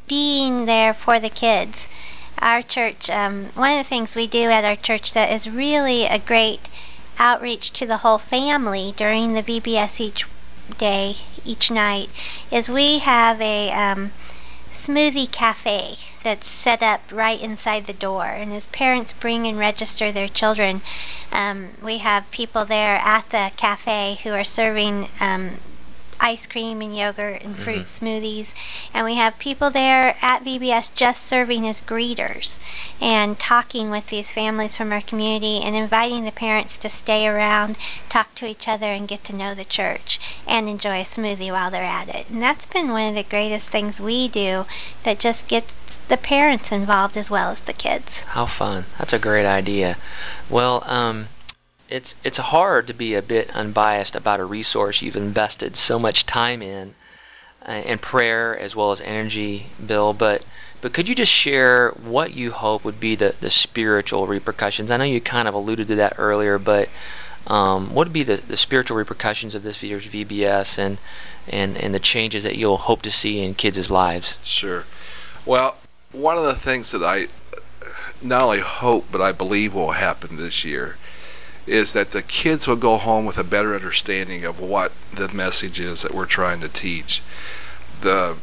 being 0.07 0.65
there 0.65 0.93
for 0.93 1.19
the 1.19 1.29
kids. 1.29 1.89
Our 2.39 2.61
church, 2.61 3.09
um, 3.09 3.47
one 3.55 3.73
of 3.73 3.77
the 3.79 3.89
things 3.89 4.15
we 4.15 4.25
do 4.25 4.43
at 4.49 4.63
our 4.63 4.77
church 4.77 5.13
that 5.13 5.29
is 5.29 5.49
really 5.49 6.05
a 6.05 6.17
great 6.17 6.69
outreach 7.19 7.71
to 7.73 7.85
the 7.85 7.97
whole 7.97 8.17
family 8.17 8.93
during 8.95 9.33
the 9.33 9.43
VBS 9.43 9.99
each 9.99 10.25
day, 10.77 11.17
each 11.43 11.69
night, 11.69 12.07
is 12.49 12.69
we 12.69 12.99
have 12.99 13.41
a 13.41 13.69
um, 13.71 14.11
smoothie 14.71 15.31
cafe 15.31 15.97
that's 16.23 16.47
set 16.47 16.81
up 16.81 17.01
right 17.11 17.41
inside 17.41 17.87
the 17.87 17.93
door. 17.93 18.25
And 18.25 18.53
as 18.53 18.67
parents 18.67 19.13
bring 19.13 19.47
and 19.47 19.57
register 19.57 20.11
their 20.11 20.27
children, 20.27 20.81
um, 21.31 21.69
we 21.83 21.99
have 21.99 22.29
people 22.31 22.65
there 22.65 22.97
at 22.97 23.29
the 23.29 23.51
cafe 23.57 24.19
who 24.23 24.31
are 24.31 24.43
serving 24.43 25.07
um, 25.19 25.57
ice 26.19 26.45
cream 26.47 26.81
and 26.81 26.95
yogurt 26.95 27.41
and 27.43 27.55
fruit 27.55 27.83
smoothies. 27.83 28.53
And 28.93 29.05
we 29.05 29.15
have 29.15 29.39
people 29.39 29.69
there 29.69 30.15
at 30.21 30.43
VBS 30.43 30.93
just 30.93 31.25
serving 31.25 31.67
as 31.67 31.81
greeters 31.81 32.57
and 33.01 33.39
talking 33.39 33.89
with 33.89 34.07
these 34.07 34.31
families 34.31 34.75
from 34.75 34.91
our 34.91 35.01
community 35.01 35.61
and 35.63 35.75
inviting 35.75 36.25
the 36.25 36.31
parents 36.31 36.77
to 36.79 36.89
stay 36.89 37.27
around, 37.27 37.77
talk 38.09 38.35
to 38.35 38.45
each 38.45 38.67
other, 38.67 38.87
and 38.87 39.07
get 39.07 39.23
to 39.25 39.35
know 39.35 39.53
the 39.53 39.65
church 39.65 40.19
and 40.47 40.67
enjoy 40.67 41.01
a 41.01 41.03
smoothie 41.03 41.51
while 41.51 41.71
they're 41.71 41.83
at 41.83 42.09
it. 42.09 42.29
And 42.29 42.41
that's 42.41 42.65
been 42.65 42.89
one 42.89 43.09
of 43.09 43.15
the 43.15 43.23
greatest 43.23 43.69
things 43.69 44.01
we 44.01 44.27
do 44.27 44.65
that 45.03 45.19
just 45.19 45.47
gets 45.47 45.97
the 45.97 46.17
parents 46.17 46.71
involved 46.71 47.17
as 47.17 47.31
well 47.31 47.51
as 47.51 47.61
the 47.61 47.73
kids. 47.73 48.21
How 48.23 48.45
fun. 48.45 48.85
That's 48.97 49.13
a 49.13 49.19
great 49.19 49.45
idea. 49.45 49.97
Well, 50.49 50.83
um, 50.85 51.27
it's 51.89 52.15
it's 52.23 52.37
hard 52.37 52.87
to 52.87 52.93
be 52.93 53.15
a 53.15 53.21
bit 53.21 53.53
unbiased 53.55 54.15
about 54.15 54.39
a 54.39 54.45
resource 54.45 55.01
you've 55.01 55.15
invested 55.15 55.75
so 55.75 55.97
much 55.97 56.25
time 56.25 56.61
in, 56.61 56.93
uh, 57.63 57.71
and 57.71 58.01
prayer 58.01 58.57
as 58.57 58.75
well 58.75 58.91
as 58.91 59.01
energy, 59.01 59.67
Bill. 59.83 60.13
But 60.13 60.43
but 60.81 60.93
could 60.93 61.09
you 61.09 61.15
just 61.15 61.31
share 61.31 61.89
what 61.91 62.33
you 62.33 62.51
hope 62.51 62.85
would 62.85 62.99
be 62.99 63.15
the, 63.15 63.35
the 63.41 63.49
spiritual 63.49 64.27
repercussions? 64.27 64.91
I 64.91 64.97
know 64.97 65.03
you 65.03 65.19
kind 65.19 65.47
of 65.47 65.53
alluded 65.53 65.87
to 65.89 65.95
that 65.95 66.13
earlier, 66.17 66.57
but 66.57 66.89
um, 67.47 67.93
what 67.93 68.07
would 68.07 68.13
be 68.13 68.23
the, 68.23 68.37
the 68.37 68.55
spiritual 68.55 68.95
repercussions 68.95 69.55
of 69.55 69.63
this 69.63 69.81
year's 69.81 70.05
VBS 70.05 70.77
and, 70.77 70.99
and 71.47 71.75
and 71.75 71.93
the 71.93 71.99
changes 71.99 72.43
that 72.43 72.55
you'll 72.55 72.77
hope 72.77 73.01
to 73.01 73.11
see 73.11 73.43
in 73.43 73.55
kids' 73.55 73.89
lives? 73.89 74.45
Sure. 74.47 74.85
Well, 75.43 75.77
one 76.11 76.37
of 76.37 76.43
the 76.43 76.53
things 76.53 76.91
that 76.91 77.03
I 77.03 77.27
not 78.21 78.43
only 78.43 78.59
hope 78.59 79.07
but 79.11 79.21
I 79.21 79.31
believe 79.31 79.73
will 79.73 79.91
happen 79.91 80.37
this 80.37 80.63
year 80.63 80.97
is 81.69 81.93
that 81.93 82.11
the 82.11 82.21
kids 82.21 82.67
will 82.67 82.75
go 82.75 82.97
home 82.97 83.25
with 83.25 83.37
a 83.37 83.43
better 83.43 83.75
understanding 83.75 84.43
of 84.43 84.59
what 84.59 84.91
the 85.13 85.29
message 85.33 85.79
is 85.79 86.01
that 86.01 86.13
we're 86.13 86.25
trying 86.25 86.59
to 86.61 86.67
teach. 86.69 87.21
The 88.01 88.37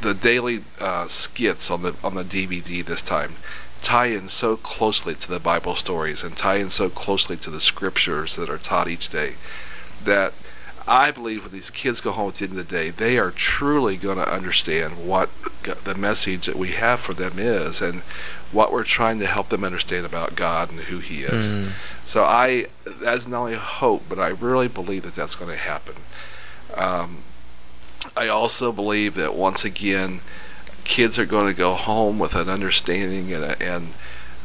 the 0.00 0.14
daily 0.14 0.64
uh, 0.80 1.06
skits 1.06 1.70
on 1.70 1.82
the 1.82 1.94
on 2.02 2.14
the 2.14 2.24
DVD 2.24 2.84
this 2.84 3.02
time 3.02 3.36
tie 3.82 4.06
in 4.06 4.28
so 4.28 4.56
closely 4.56 5.14
to 5.14 5.30
the 5.30 5.40
Bible 5.40 5.74
stories 5.74 6.22
and 6.22 6.36
tie 6.36 6.56
in 6.56 6.70
so 6.70 6.90
closely 6.90 7.36
to 7.36 7.50
the 7.50 7.60
scriptures 7.60 8.36
that 8.36 8.50
are 8.50 8.58
taught 8.58 8.88
each 8.88 9.08
day 9.08 9.34
that 10.04 10.32
I 10.86 11.10
believe 11.10 11.44
when 11.44 11.52
these 11.52 11.70
kids 11.70 12.00
go 12.00 12.10
home 12.12 12.28
at 12.28 12.34
the 12.36 12.44
end 12.44 12.58
of 12.58 12.68
the 12.68 12.74
day, 12.74 12.90
they 12.90 13.18
are 13.18 13.30
truly 13.30 13.96
going 13.96 14.16
to 14.16 14.32
understand 14.32 15.06
what 15.06 15.30
the 15.84 15.94
message 15.94 16.46
that 16.46 16.56
we 16.56 16.68
have 16.70 17.00
for 17.00 17.14
them 17.14 17.34
is 17.38 17.80
and 17.80 18.00
what 18.52 18.72
we're 18.72 18.84
trying 18.84 19.18
to 19.20 19.26
help 19.26 19.50
them 19.50 19.62
understand 19.62 20.04
about 20.04 20.34
God 20.34 20.70
and 20.70 20.80
who 20.80 20.98
He 20.98 21.20
is. 21.20 21.54
Mm. 21.54 21.70
So 22.04 22.24
I, 22.24 22.66
that's 22.84 23.28
not 23.28 23.40
only 23.40 23.54
hope, 23.54 24.04
but 24.08 24.18
I 24.18 24.28
really 24.28 24.68
believe 24.68 25.02
that 25.04 25.14
that's 25.14 25.34
going 25.34 25.50
to 25.50 25.56
happen. 25.56 25.94
Um, 26.74 27.18
I 28.16 28.28
also 28.28 28.72
believe 28.72 29.14
that 29.14 29.34
once 29.34 29.64
again, 29.64 30.20
kids 30.84 31.18
are 31.18 31.26
going 31.26 31.46
to 31.46 31.56
go 31.56 31.74
home 31.74 32.18
with 32.18 32.34
an 32.34 32.48
understanding 32.48 33.32
and, 33.32 33.44
a, 33.44 33.62
and 33.62 33.92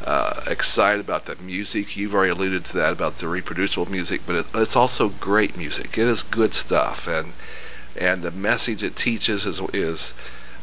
uh, 0.04 0.40
excited 0.46 1.00
about 1.00 1.24
the 1.26 1.36
music. 1.36 1.96
You've 1.96 2.14
already 2.14 2.32
alluded 2.32 2.64
to 2.66 2.76
that 2.76 2.92
about 2.92 3.16
the 3.16 3.28
reproducible 3.28 3.90
music, 3.90 4.22
but 4.26 4.36
it, 4.36 4.46
it's 4.54 4.76
also 4.76 5.08
great 5.08 5.56
music. 5.56 5.96
It 5.98 6.06
is 6.06 6.22
good 6.22 6.54
stuff, 6.54 7.08
and 7.08 7.32
and 7.98 8.22
the 8.22 8.30
message 8.30 8.82
it 8.82 8.96
teaches 8.96 9.46
is 9.46 9.60
is 9.72 10.14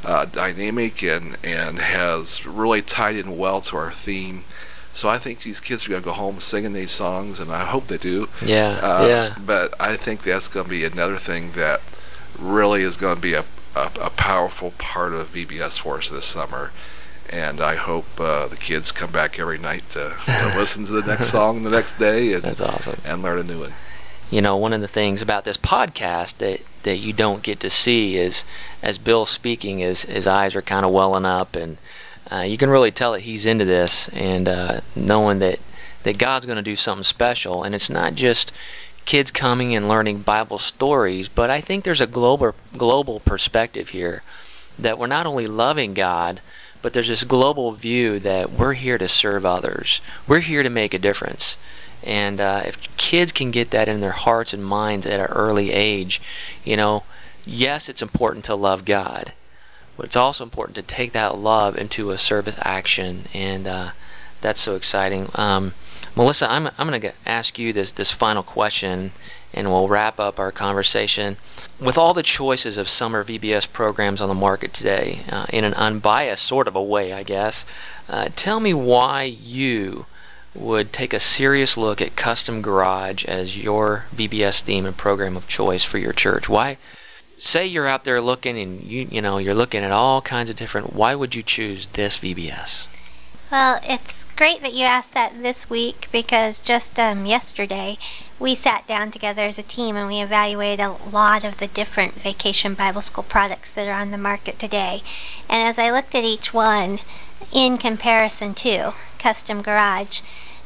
uh, 0.06 0.26
dynamic 0.26 1.02
and 1.04 1.38
and 1.44 1.80
has 1.80 2.46
really 2.46 2.82
tied 2.82 3.16
in 3.16 3.38
well 3.38 3.62
to 3.62 3.78
our 3.78 3.92
theme. 3.92 4.44
So 4.94 5.10
I 5.10 5.18
think 5.18 5.42
these 5.42 5.60
kids 5.60 5.88
are 5.88 5.90
going 5.90 6.04
to 6.04 6.06
go 6.06 6.14
home 6.14 6.40
singing 6.40 6.74
these 6.74 6.92
songs, 6.92 7.40
and 7.40 7.52
I 7.52 7.66
hope 7.66 7.88
they 7.88 7.98
do. 7.98 8.30
Yeah, 8.46 8.80
Uh, 8.82 9.08
yeah. 9.08 9.36
But 9.44 9.74
I 9.82 9.96
think 9.96 10.22
that's 10.22 10.48
going 10.48 10.66
to 10.66 10.70
be 10.70 10.86
another 10.86 11.18
thing 11.18 11.54
that 11.54 11.82
really 12.38 12.84
is 12.84 12.96
going 12.96 13.16
to 13.16 13.22
be 13.22 13.34
a, 13.34 13.44
a, 13.76 13.90
a 14.00 14.10
powerful 14.12 14.72
part 14.78 15.14
of 15.14 15.34
VBS 15.34 15.80
for 15.80 15.98
us 15.98 16.10
this 16.10 16.28
summer. 16.28 16.70
And 17.34 17.62
I 17.62 17.76
hope 17.76 18.06
uh, 18.20 18.46
the 18.48 18.56
kids 18.56 18.92
come 18.92 19.12
back 19.12 19.40
every 19.40 19.58
night 19.58 19.88
to, 19.90 20.16
to 20.26 20.54
listen 20.56 20.86
to 20.86 21.02
the 21.02 21.08
next 21.08 21.32
song 21.32 21.64
the 21.64 21.72
next 21.72 21.98
day 21.98 22.34
and, 22.34 22.44
That's 22.44 22.62
awesome. 22.62 23.02
and 23.04 23.24
learn 23.24 23.40
a 23.40 23.44
new 23.44 23.60
one. 23.62 23.74
you 24.30 24.40
know, 24.40 24.56
one 24.56 24.72
of 24.72 24.82
the 24.82 24.88
things 24.88 25.20
about 25.24 25.44
this 25.44 25.58
podcast 25.58 26.38
that, 26.38 26.62
that 26.84 26.98
you 26.98 27.12
don't 27.12 27.42
get 27.42 27.60
to 27.62 27.72
see 27.72 28.18
is 28.18 28.46
as 28.84 29.00
Bill's 29.00 29.32
speaking, 29.32 29.80
his, 29.80 30.04
his 30.04 30.28
eyes 30.28 30.56
are 30.56 30.62
kind 30.62 30.86
of 30.86 30.92
welling 30.92 31.26
up, 31.26 31.56
and 31.56 31.78
uh, 32.32 32.42
you 32.42 32.56
can 32.58 32.70
really 32.70 32.92
tell 32.92 33.14
that 33.14 33.22
he's 33.22 33.48
into 33.48 33.66
this 33.66 34.10
and 34.10 34.48
uh, 34.48 34.82
knowing 34.96 35.40
that, 35.40 35.58
that 36.04 36.20
God's 36.20 36.46
going 36.46 36.58
to 36.58 36.62
do 36.62 36.76
something 36.76 37.04
special. 37.04 37.64
And 37.64 37.74
it's 37.74 37.90
not 37.90 38.14
just 38.14 38.52
kids 39.06 39.32
coming 39.32 39.74
and 39.76 39.88
learning 39.90 40.20
Bible 40.20 40.60
stories, 40.60 41.30
but 41.30 41.50
I 41.50 41.62
think 41.62 41.84
there's 41.84 42.02
a 42.02 42.08
global, 42.08 42.54
global 42.78 43.22
perspective 43.22 43.90
here 43.90 44.22
that 44.78 45.00
we're 45.00 45.08
not 45.08 45.26
only 45.26 45.48
loving 45.48 45.94
God, 45.96 46.42
but 46.84 46.94
there's 46.94 47.08
this 47.08 47.24
global 47.24 47.72
view 47.72 48.20
that 48.20 48.52
we're 48.52 48.74
here 48.74 49.00
to 49.00 49.08
serve 49.08 49.46
others, 49.46 50.02
we're 50.28 50.42
here 50.42 50.62
to 50.62 50.70
make 50.70 50.94
a 50.94 51.00
difference. 51.00 51.58
And 52.04 52.42
uh, 52.42 52.64
if 52.66 52.96
kids 52.98 53.32
can 53.32 53.50
get 53.50 53.72
that 53.72 53.88
in 53.88 54.02
their 54.02 54.12
hearts 54.12 54.54
and 54.54 54.64
minds 54.64 55.06
at 55.08 55.22
an 55.22 55.28
early 55.28 55.72
age, 55.72 56.22
you 56.66 56.76
know, 56.76 57.04
yes, 57.46 57.88
it's 57.88 58.02
important 58.02 58.44
to 58.46 58.56
love 58.56 58.84
God, 58.84 59.32
but 59.96 60.06
it's 60.06 60.18
also 60.18 60.44
important 60.44 60.76
to 60.76 60.82
take 60.82 61.14
that 61.14 61.38
love 61.38 61.78
into 61.78 62.12
a 62.12 62.18
service 62.18 62.58
action, 62.62 63.24
and 63.34 63.66
uh, 63.66 63.92
that's 64.42 64.60
so 64.60 64.76
exciting. 64.76 65.30
Um, 65.36 65.74
Melissa, 66.16 66.52
I'm 66.52 66.68
I'm 66.78 66.90
going 66.90 67.00
to 67.00 67.14
ask 67.26 67.58
you 67.58 67.72
this 67.72 67.94
this 67.94 68.12
final 68.12 68.44
question, 68.44 69.12
and 69.54 69.72
we'll 69.72 69.88
wrap 69.88 70.20
up 70.20 70.40
our 70.40 70.52
conversation. 70.52 71.38
With 71.80 71.98
all 71.98 72.14
the 72.14 72.24
choices 72.24 72.78
of 72.78 72.90
summer 72.90 73.24
VBS 73.24 73.72
programs 73.72 74.22
on 74.22 74.30
the 74.30 74.36
market 74.36 74.74
today, 74.74 75.22
uh, 75.30 75.46
in 75.50 75.64
an 75.64 75.74
unbiased 75.74 76.44
sort 76.44 76.68
of 76.68 76.76
a 76.76 76.84
way, 76.84 77.14
I 77.14 77.24
guess, 77.24 77.66
uh, 78.10 78.30
tell 78.36 78.60
me 78.60 78.74
why 78.74 79.24
you 79.24 80.06
would 80.56 80.94
take 80.94 81.14
a 81.14 81.20
serious 81.20 81.78
look 81.78 82.02
at 82.02 82.16
Custom 82.16 82.62
Garage 82.62 83.26
as 83.26 83.58
your 83.58 84.06
VBS 84.16 84.62
theme 84.62 84.86
and 84.86 84.96
program 84.96 85.36
of 85.36 85.48
choice 85.48 85.84
for 85.84 85.98
your 85.98 86.14
church. 86.14 86.48
Why? 86.48 86.78
Say 87.38 87.66
you're 87.66 87.88
out 87.88 88.04
there 88.04 88.22
looking 88.22 88.58
and 88.58 88.84
you 88.84 89.08
you 89.10 89.22
know 89.22 89.38
you're 89.38 89.56
looking 89.56 89.84
at 89.84 89.92
all 89.92 90.22
kinds 90.22 90.50
of 90.50 90.56
different. 90.56 90.94
Why 90.94 91.16
would 91.16 91.36
you 91.36 91.44
choose 91.44 91.88
this 91.88 92.18
VBS? 92.18 92.88
Well, 93.54 93.80
it's 93.84 94.24
great 94.36 94.62
that 94.64 94.74
you 94.74 94.86
asked 94.86 95.14
that 95.14 95.44
this 95.44 95.70
week 95.70 96.08
because 96.12 96.60
just 96.60 96.98
um, 96.98 97.28
yesterday 97.28 98.00
we 98.40 98.56
sat 98.56 98.88
down 98.88 99.12
together 99.12 99.44
as 99.44 99.60
a 99.60 99.62
team 99.62 99.96
and 99.96 100.08
we 100.08 100.24
evaluated 100.24 100.84
a 100.84 100.98
lot 101.12 101.44
of 101.44 101.60
the 101.60 101.68
different 101.68 102.16
vacation 102.16 102.74
Bible 102.74 103.02
school 103.02 103.24
products 103.24 103.72
that 103.74 103.88
are 103.88 104.02
on 104.02 104.10
the 104.10 104.18
market 104.18 104.58
today. 104.58 105.04
And 105.48 105.68
as 105.68 105.78
I 105.78 105.92
looked 105.92 106.16
at 106.16 106.24
each 106.24 106.52
one 106.52 106.98
in 107.52 107.78
comparison 107.78 108.56
to 108.56 108.96
Custom 109.20 109.62
Garage, 109.62 110.22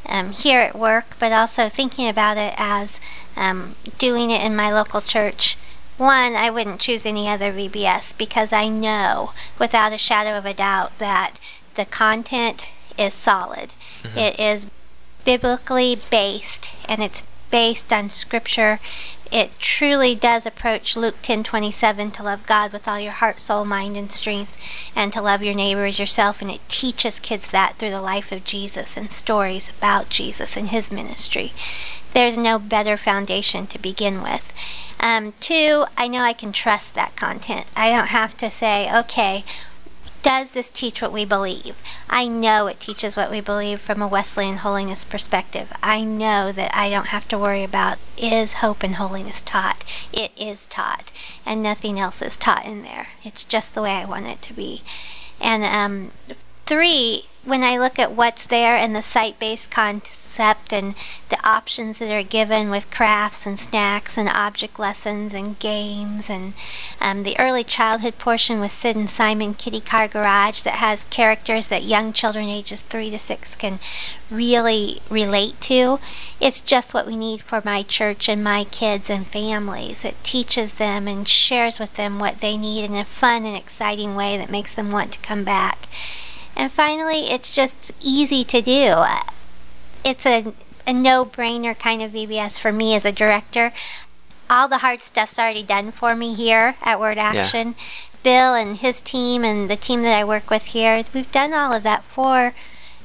um, 0.06 0.32
here 0.32 0.62
at 0.62 0.74
work, 0.74 1.18
but 1.20 1.34
also 1.34 1.68
thinking 1.68 2.08
about 2.08 2.38
it 2.38 2.54
as 2.56 3.02
um, 3.36 3.76
doing 3.98 4.32
it 4.32 4.42
in 4.42 4.56
my 4.56 4.72
local 4.72 5.02
church. 5.02 5.58
One, 5.98 6.36
I 6.36 6.50
wouldn't 6.50 6.80
choose 6.80 7.06
any 7.06 7.28
other 7.28 7.52
VBS 7.52 8.18
because 8.18 8.54
I 8.54 8.70
know 8.70 9.34
without 9.60 9.92
a 9.92 9.98
shadow 9.98 10.38
of 10.38 10.46
a 10.46 10.54
doubt 10.54 10.98
that 11.00 11.38
the 11.76 11.84
content 11.84 12.70
is 12.98 13.14
solid. 13.14 13.72
It 14.16 14.40
is 14.40 14.68
biblically 15.26 16.00
based 16.10 16.72
and 16.88 17.04
it's 17.04 17.24
based 17.52 17.92
on 17.92 18.10
scripture. 18.10 18.80
It 19.30 19.60
truly 19.60 20.16
does 20.16 20.46
approach 20.46 20.96
Luke 20.96 21.22
10:27 21.22 22.12
to 22.12 22.24
love 22.24 22.46
God 22.46 22.72
with 22.72 22.88
all 22.88 23.00
your 23.00 23.12
heart, 23.12 23.42
soul, 23.42 23.66
mind 23.66 23.98
and 23.98 24.12
strength 24.12 24.58
and 24.96 25.12
to 25.12 25.22
love 25.22 25.44
your 25.44 25.54
neighbor 25.54 25.86
as 25.86 26.00
yourself 26.00 26.42
and 26.42 26.50
it 26.50 26.62
teaches 26.70 27.20
kids 27.20 27.48
that 27.48 27.76
through 27.78 27.90
the 27.90 28.02
life 28.02 28.32
of 28.32 28.46
Jesus 28.46 28.96
and 28.96 29.12
stories 29.12 29.70
about 29.70 30.10
Jesus 30.10 30.56
and 30.56 30.70
his 30.70 30.92
ministry. 30.92 31.52
There's 32.14 32.38
no 32.38 32.58
better 32.58 32.96
foundation 32.96 33.68
to 33.68 33.80
begin 33.80 34.22
with. 34.22 34.54
Um, 35.00 35.34
two, 35.40 35.86
I 35.98 36.08
know 36.08 36.22
I 36.22 36.34
can 36.34 36.52
trust 36.52 36.96
that 36.96 37.16
content. 37.16 37.68
I 37.76 37.92
don't 37.92 38.08
have 38.08 38.36
to 38.38 38.50
say, 38.50 38.90
okay, 38.98 39.44
does 40.28 40.52
this 40.52 40.70
teach 40.70 41.02
what 41.02 41.14
we 41.14 41.24
believe? 41.24 41.82
I 42.10 42.28
know 42.28 42.68
it 42.68 42.82
teaches 42.82 43.16
what 43.16 43.32
we 43.32 43.40
believe 43.40 43.80
from 43.80 44.02
a 44.02 44.10
Wesleyan 44.10 44.58
holiness 44.58 45.06
perspective. 45.06 45.72
I 45.82 46.04
know 46.04 46.52
that 46.52 46.76
I 46.76 46.90
don't 46.90 47.08
have 47.08 47.30
to 47.30 47.38
worry 47.38 47.64
about 47.64 47.98
is 48.18 48.56
hope 48.56 48.84
and 48.84 48.96
holiness 48.96 49.40
taught. 49.40 49.86
It 50.12 50.34
is 50.36 50.66
taught, 50.66 51.14
and 51.46 51.64
nothing 51.64 51.98
else 51.98 52.22
is 52.22 52.36
taught 52.36 52.66
in 52.66 52.82
there. 52.82 53.08
It's 53.24 53.46
just 53.46 53.74
the 53.74 53.82
way 53.82 53.92
I 53.92 54.04
want 54.04 54.28
it 54.28 54.42
to 54.42 54.54
be. 54.54 54.82
And 55.40 55.64
um, 55.64 56.12
three, 56.66 57.28
when 57.48 57.64
I 57.64 57.78
look 57.78 57.98
at 57.98 58.12
what's 58.12 58.46
there 58.46 58.76
and 58.76 58.94
the 58.94 59.02
site 59.02 59.40
based 59.40 59.72
concept 59.72 60.74
and 60.74 60.96
the 61.30 61.40
options 61.48 61.98
that 61.98 62.12
are 62.12 62.22
given 62.22 62.70
with 62.70 62.92
crafts 62.92 63.46
and 63.46 63.58
snacks 63.58 64.18
and 64.18 64.28
object 64.28 64.78
lessons 64.78 65.34
and 65.34 65.58
games 65.58 66.30
and 66.30 66.54
um, 67.00 67.24
the 67.24 67.40
early 67.40 67.64
childhood 67.64 68.18
portion 68.18 68.60
with 68.60 68.74
Sid 68.74 68.98
and 68.98 69.10
Simon 69.10 69.54
Kiddie 69.54 69.80
Car 69.80 70.10
Garage 70.10 70.64
that 70.64 70.76
has 70.76 71.06
characters 71.06 71.70
that 71.70 71.84
young 71.84 72.12
children 72.12 72.50
ages 72.50 72.82
3 72.82 73.12
to 73.12 73.20
6 73.20 73.56
can 73.56 73.80
really 74.30 75.02
relate 75.10 75.60
to, 75.62 76.00
it's 76.42 76.60
just 76.60 76.94
what 76.94 77.08
we 77.08 77.16
need 77.16 77.42
for 77.42 77.62
my 77.64 77.82
church 77.82 78.28
and 78.28 78.44
my 78.44 78.66
kids 78.66 79.10
and 79.10 79.26
families. 79.26 80.04
It 80.04 80.22
teaches 80.22 80.74
them 80.74 81.08
and 81.08 81.26
shares 81.26 81.80
with 81.80 81.94
them 81.96 82.20
what 82.20 82.42
they 82.42 82.58
need 82.58 82.84
in 82.84 82.96
a 82.96 83.06
fun 83.06 83.46
and 83.46 83.56
exciting 83.56 84.16
way 84.16 84.36
that 84.36 84.52
makes 84.52 84.74
them 84.74 84.92
want 84.92 85.14
to 85.14 85.20
come 85.20 85.46
back. 85.46 85.88
And 86.58 86.72
finally, 86.72 87.30
it's 87.30 87.56
just 87.56 87.94
easy 88.02 88.44
to 88.46 88.62
do. 88.62 89.06
It's 90.04 90.26
a, 90.26 90.54
a 90.88 90.92
no 90.92 91.24
brainer 91.24 91.78
kind 91.78 92.02
of 92.02 92.12
VBS 92.12 92.60
for 92.60 92.72
me 92.72 92.96
as 92.96 93.06
a 93.06 93.12
director. 93.12 93.72
All 94.50 94.68
the 94.68 94.80
hard 94.80 95.02
stuff's 95.02 95.38
already 95.38 95.62
done 95.62 95.92
for 95.92 96.16
me 96.16 96.34
here 96.34 96.76
at 96.82 97.00
Word 97.00 97.20
Action. 97.20 97.76
Yeah. 97.78 97.84
Bill 98.24 98.56
and 98.56 98.78
his 98.78 99.02
team 99.02 99.44
and 99.44 99.70
the 99.70 99.76
team 99.76 100.02
that 100.02 100.18
I 100.18 100.24
work 100.24 100.50
with 100.50 100.66
here, 100.66 101.06
we've 101.14 101.32
done 101.32 101.54
all 101.54 101.72
of 101.72 101.84
that 101.84 102.04
for 102.04 102.56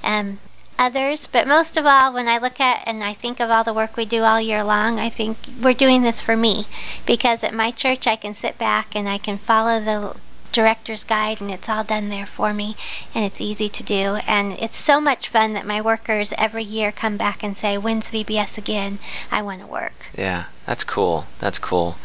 um, 0.03 0.39
others. 0.79 1.27
But 1.27 1.47
most 1.47 1.77
of 1.77 1.85
all, 1.85 2.15
when 2.15 2.29
I 2.29 2.39
look 2.39 2.59
at 2.59 2.83
and 2.87 3.05
I 3.05 3.13
think 3.13 3.39
of 3.39 3.51
all 3.51 3.65
the 3.65 3.75
work 3.75 3.99
we 3.99 4.07
do 4.07 4.23
all 4.23 4.41
year 4.41 4.65
long, 4.65 4.99
I 4.99 5.11
think 5.11 5.37
we're 5.63 5.75
doing 5.75 6.03
this 6.03 6.23
for 6.23 6.39
me 6.39 6.65
because 7.05 7.45
at 7.45 7.53
my 7.53 7.71
church 7.71 8.07
I 8.07 8.17
can 8.17 8.33
sit 8.33 8.57
back 8.57 8.97
and 8.97 9.09
I 9.11 9.19
can 9.19 9.37
follow 9.37 9.79
the 9.79 10.17
director's 10.53 11.05
guide 11.05 11.41
and 11.41 11.51
it's 11.51 11.69
all 11.69 11.85
done 11.85 12.09
there 12.09 12.27
for 12.27 12.53
me 12.53 12.77
and 13.15 13.25
it's 13.25 13.41
easy 13.41 13.69
to 13.69 13.83
do. 13.83 14.19
And 14.27 14.53
it's 14.53 14.77
so 14.77 15.01
much 15.01 15.29
fun 15.29 15.53
that 15.55 15.67
my 15.67 15.81
workers 15.81 16.33
every 16.39 16.65
year 16.65 16.93
come 16.93 17.17
back 17.17 17.43
and 17.43 17.57
say 17.57 17.77
when's 17.77 18.11
VBS 18.11 18.59
again? 18.59 18.99
I 19.31 19.43
want 19.43 19.61
to 19.61 19.67
work. 19.67 20.07
Yeah 20.17 20.45
that's 20.67 20.85
cool 20.85 21.27
that's 21.39 21.59
cool. 21.59 21.97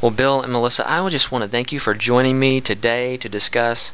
Well 0.00 0.10
Bill 0.10 0.40
and 0.42 0.52
Melissa 0.52 0.88
I 0.90 1.06
just 1.08 1.30
want 1.30 1.42
to 1.42 1.48
thank 1.48 1.72
you 1.72 1.80
for 1.80 1.94
joining 1.94 2.38
me 2.38 2.60
today 2.60 3.16
to 3.18 3.28
discuss 3.28 3.92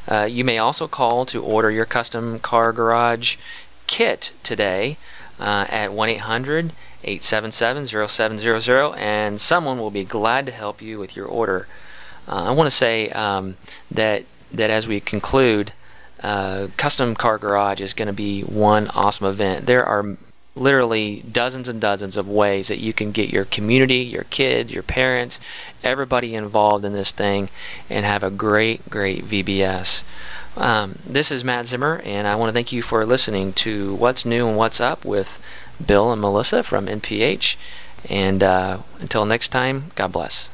Uh, 0.07 0.27
you 0.29 0.43
may 0.43 0.57
also 0.57 0.87
call 0.87 1.25
to 1.25 1.43
order 1.43 1.69
your 1.69 1.85
custom 1.85 2.39
car 2.39 2.73
garage 2.73 3.37
kit 3.85 4.31
today 4.43 4.97
uh, 5.39 5.67
at 5.69 5.93
1 5.93 6.09
800 6.09 6.73
877 7.03 8.07
0700, 8.07 8.95
and 8.95 9.39
someone 9.39 9.79
will 9.79 9.91
be 9.91 10.03
glad 10.03 10.45
to 10.45 10.51
help 10.51 10.81
you 10.81 10.99
with 10.99 11.15
your 11.15 11.27
order. 11.27 11.67
Uh, 12.27 12.45
I 12.45 12.51
want 12.51 12.67
to 12.67 12.75
say 12.75 13.09
um, 13.11 13.55
that, 13.89 14.25
that 14.51 14.69
as 14.69 14.87
we 14.87 14.99
conclude, 14.99 15.71
uh, 16.21 16.67
Custom 16.75 17.15
Car 17.15 17.37
Garage 17.37 17.79
is 17.79 17.93
going 17.93 18.07
to 18.07 18.13
be 18.13 18.41
one 18.41 18.89
awesome 18.89 19.27
event. 19.27 19.65
There 19.65 19.85
are 19.85 20.17
literally 20.59 21.23
dozens 21.31 21.67
and 21.67 21.79
dozens 21.79 22.17
of 22.17 22.27
ways 22.27 22.67
that 22.67 22.79
you 22.79 22.93
can 22.93 23.11
get 23.11 23.29
your 23.29 23.45
community, 23.45 23.97
your 23.97 24.25
kids, 24.25 24.73
your 24.73 24.83
parents, 24.83 25.39
everybody 25.83 26.35
involved 26.35 26.85
in 26.85 26.93
this 26.93 27.11
thing 27.11 27.49
and 27.89 28.05
have 28.05 28.23
a 28.23 28.29
great, 28.29 28.89
great 28.89 29.25
VBS. 29.25 30.03
Um, 30.57 30.99
this 31.05 31.31
is 31.31 31.43
Matt 31.43 31.67
Zimmer, 31.67 32.01
and 32.03 32.27
I 32.27 32.35
want 32.35 32.49
to 32.49 32.53
thank 32.53 32.73
you 32.73 32.81
for 32.81 33.05
listening 33.05 33.53
to 33.53 33.95
What's 33.95 34.25
New 34.25 34.47
and 34.47 34.57
What's 34.57 34.81
Up 34.81 35.05
with 35.05 35.41
Bill 35.83 36.11
and 36.11 36.21
Melissa 36.21 36.63
from 36.63 36.87
NPH. 36.87 37.55
And 38.09 38.43
uh, 38.43 38.79
until 38.99 39.25
next 39.25 39.49
time, 39.49 39.91
God 39.95 40.11
bless. 40.11 40.49